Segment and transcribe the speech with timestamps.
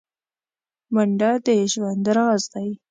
[0.93, 2.69] منډه د ژوند راز دی